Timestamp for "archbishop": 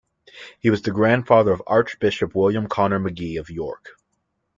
1.67-2.33